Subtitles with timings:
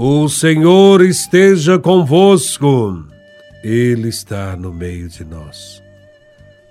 [0.00, 3.04] O Senhor esteja convosco,
[3.64, 5.82] Ele está no meio de nós.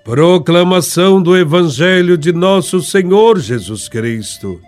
[0.02, 4.58] Proclamação do Evangelho de Nosso Senhor Jesus Cristo,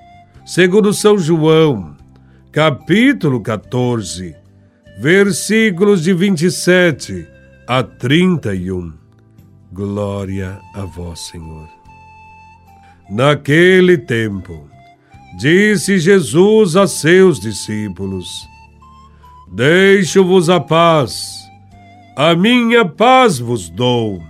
[0.45, 1.97] segundo São João,
[2.53, 4.37] capítulo 14,
[5.01, 7.27] versículos de 27
[7.67, 8.93] a 31.
[9.73, 11.67] Glória a Vós, Senhor.
[13.09, 14.69] Naquele tempo,
[15.39, 18.50] disse Jesus a seus discípulos:
[19.53, 21.41] Deixo-vos a paz,
[22.15, 24.23] a minha paz vos dou,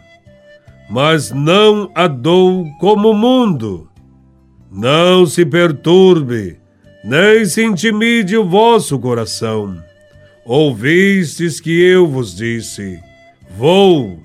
[0.88, 3.91] mas não a dou como o mundo.
[4.73, 6.59] Não se perturbe,
[7.05, 9.77] nem se intimide o vosso coração.
[10.42, 12.98] Ouvistes que eu vos disse:
[13.50, 14.23] Vou,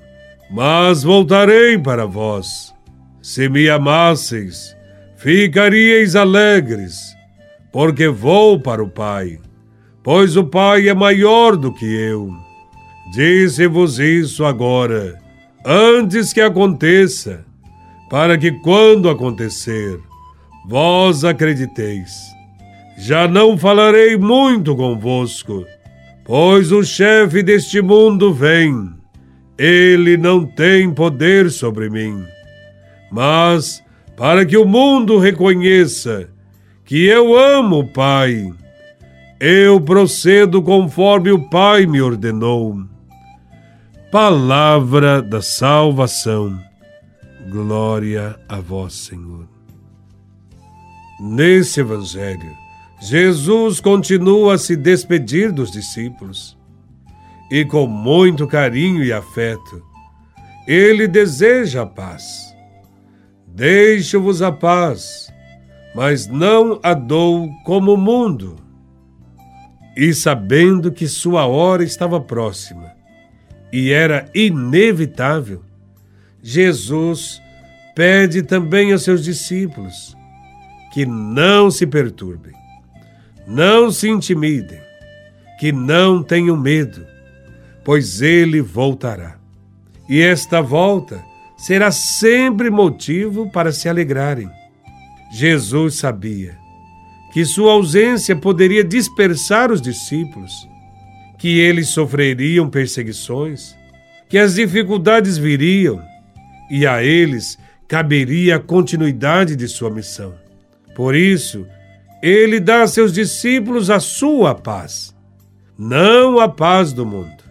[0.50, 2.74] mas voltarei para vós.
[3.22, 4.74] Se me amasseis,
[5.18, 7.14] ficaríeis alegres,
[7.70, 9.40] porque vou para o Pai
[10.06, 12.32] pois o Pai é maior do que eu.
[13.12, 15.20] Disse-vos isso agora,
[15.66, 17.44] antes que aconteça,
[18.08, 20.00] para que quando acontecer,
[20.70, 22.12] vós acrediteis.
[23.00, 25.66] Já não falarei muito convosco,
[26.24, 28.92] pois o chefe deste mundo vem.
[29.58, 32.24] Ele não tem poder sobre mim.
[33.12, 33.84] Mas,
[34.16, 36.30] para que o mundo reconheça
[36.84, 38.54] que eu amo o Pai,
[39.40, 42.86] eu procedo conforme o Pai me ordenou.
[44.12, 46.58] Palavra da salvação.
[47.50, 49.48] Glória a vós, Senhor.
[51.20, 52.52] Nesse Evangelho,
[53.02, 56.58] Jesus continua a se despedir dos discípulos
[57.52, 59.84] e, com muito carinho e afeto,
[60.66, 62.56] ele deseja a paz.
[63.48, 65.32] Deixo-vos a paz,
[65.94, 68.65] mas não a dou como o mundo
[69.96, 72.92] e sabendo que sua hora estava próxima
[73.72, 75.64] e era inevitável,
[76.42, 77.42] Jesus
[77.96, 80.16] pede também aos seus discípulos
[80.94, 82.54] que não se perturbem,
[83.48, 84.80] não se intimidem,
[85.60, 87.06] que não tenham medo,
[87.84, 89.38] pois ele voltará.
[90.10, 91.24] E esta volta
[91.58, 94.50] será sempre motivo para se alegrarem.
[95.32, 96.65] Jesus sabia
[97.36, 100.70] que sua ausência poderia dispersar os discípulos,
[101.38, 103.76] que eles sofreriam perseguições,
[104.30, 106.02] que as dificuldades viriam
[106.72, 107.60] e a eles
[107.90, 110.34] caberia a continuidade de sua missão.
[110.96, 111.68] Por isso,
[112.24, 115.14] ele dá a seus discípulos a sua paz,
[115.78, 117.44] não a paz do mundo,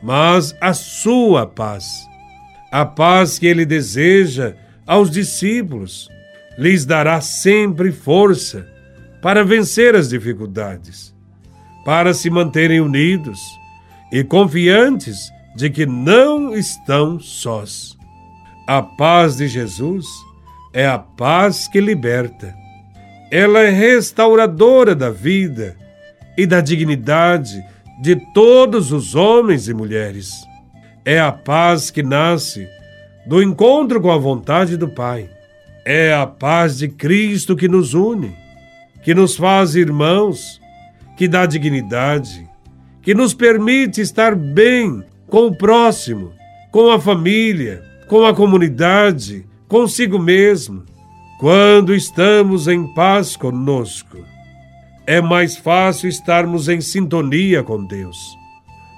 [0.00, 2.06] mas a sua paz.
[2.70, 4.54] A paz que ele deseja
[4.86, 6.08] aos discípulos
[6.56, 8.70] lhes dará sempre força
[9.22, 11.14] para vencer as dificuldades,
[11.84, 13.38] para se manterem unidos
[14.12, 17.96] e confiantes de que não estão sós.
[18.66, 20.06] A paz de Jesus
[20.72, 22.52] é a paz que liberta.
[23.30, 25.76] Ela é restauradora da vida
[26.36, 27.64] e da dignidade
[28.02, 30.32] de todos os homens e mulheres.
[31.04, 32.66] É a paz que nasce
[33.24, 35.30] do encontro com a vontade do Pai.
[35.84, 38.41] É a paz de Cristo que nos une
[39.02, 40.60] que nos faz irmãos,
[41.16, 42.48] que dá dignidade,
[43.02, 46.32] que nos permite estar bem com o próximo,
[46.70, 50.84] com a família, com a comunidade, consigo mesmo.
[51.40, 54.18] Quando estamos em paz conosco,
[55.06, 58.16] é mais fácil estarmos em sintonia com Deus,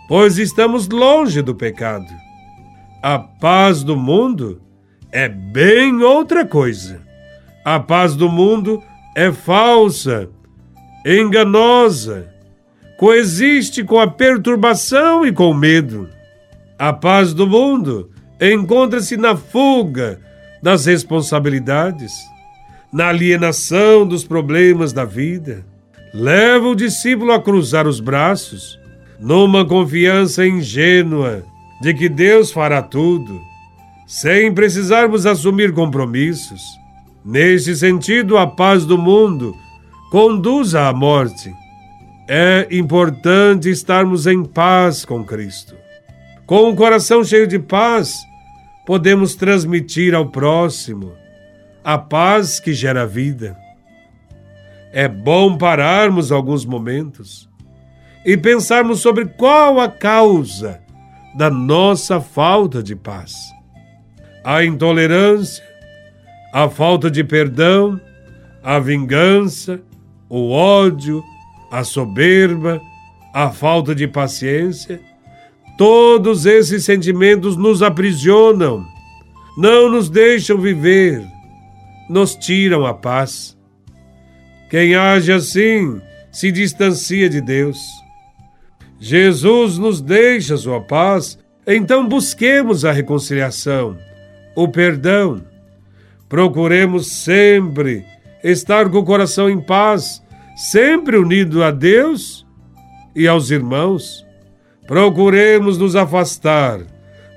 [0.07, 2.13] pois estamos longe do pecado.
[3.03, 4.61] A paz do mundo
[5.11, 7.01] é bem outra coisa.
[7.65, 8.94] A paz do mundo é
[9.33, 10.29] falsa,
[11.07, 12.29] enganosa,
[12.99, 16.09] coexiste com a perturbação e com o medo.
[16.77, 18.11] A paz do mundo
[18.41, 20.21] encontra-se na fuga
[20.61, 22.13] das responsabilidades,
[22.93, 25.65] na alienação dos problemas da vida.
[26.13, 28.79] Leva o discípulo a cruzar os braços,
[29.21, 31.45] numa confiança ingênua
[31.81, 33.41] de que Deus fará tudo,
[34.07, 36.63] sem precisarmos assumir compromissos
[37.25, 39.57] Neste sentido, a paz do mundo
[40.11, 41.55] conduz à morte.
[42.29, 45.75] É importante estarmos em paz com Cristo.
[46.47, 48.15] Com o coração cheio de paz,
[48.87, 51.13] podemos transmitir ao próximo
[51.83, 53.57] a paz que gera vida.
[54.93, 57.49] É bom pararmos alguns momentos
[58.25, 60.81] e pensarmos sobre qual a causa
[61.35, 63.35] da nossa falta de paz.
[64.45, 65.65] A intolerância,
[66.55, 68.01] a falta de perdão,
[68.63, 69.81] a vingança,
[70.29, 71.21] o ódio,
[71.69, 72.81] a soberba,
[73.35, 75.01] a falta de paciência,
[75.77, 78.87] todos esses sentimentos nos aprisionam,
[79.59, 81.27] não nos deixam viver,
[82.09, 83.59] nos tiram a paz.
[84.71, 87.81] Quem age assim se distancia de Deus.
[89.01, 91.37] Jesus nos deixa sua paz,
[91.67, 93.99] então busquemos a reconciliação,
[94.55, 95.53] o perdão.
[96.35, 98.05] Procuremos sempre
[98.43, 100.21] estar com o coração em paz,
[100.57, 102.45] sempre unido a Deus
[103.15, 104.27] e aos irmãos.
[104.85, 106.81] Procuremos nos afastar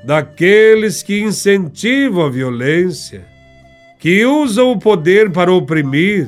[0.03, 3.23] daqueles que incentivam a violência,
[3.99, 6.27] que usam o poder para oprimir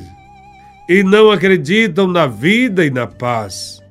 [0.88, 3.82] e não acreditam na vida e na paz.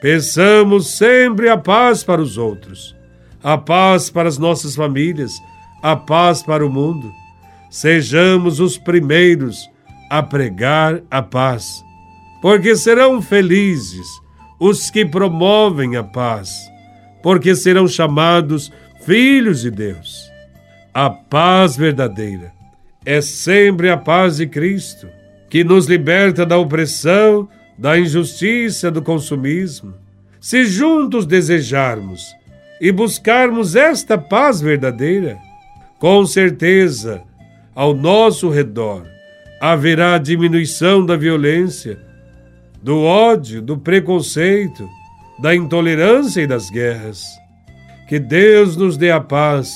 [0.00, 2.94] Pensamos sempre a paz para os outros,
[3.42, 5.32] a paz para as nossas famílias,
[5.82, 7.12] a paz para o mundo.
[7.70, 9.68] Sejamos os primeiros
[10.10, 11.84] a pregar a paz,
[12.40, 14.06] porque serão felizes
[14.58, 16.58] os que promovem a paz,
[17.22, 18.72] porque serão chamados
[19.04, 20.30] filhos de Deus.
[20.94, 22.52] A paz verdadeira
[23.04, 25.08] é sempre a paz de Cristo
[25.50, 29.94] que nos liberta da opressão, da injustiça, do consumismo.
[30.40, 32.34] Se juntos desejarmos
[32.80, 35.38] e buscarmos esta paz verdadeira,
[35.98, 37.22] com certeza,
[37.78, 39.06] ao nosso redor
[39.60, 41.96] haverá diminuição da violência,
[42.82, 44.88] do ódio, do preconceito,
[45.38, 47.22] da intolerância e das guerras.
[48.08, 49.72] Que Deus nos dê a paz,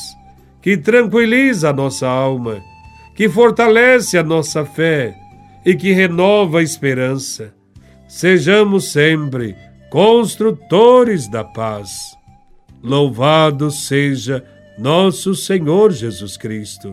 [0.61, 2.61] que tranquiliza a nossa alma,
[3.15, 5.15] que fortalece a nossa fé
[5.65, 7.55] e que renova a esperança.
[8.09, 9.55] Sejamos sempre
[9.91, 12.17] construtores da paz.
[12.83, 14.45] Louvado seja
[14.77, 16.93] nosso Senhor Jesus Cristo,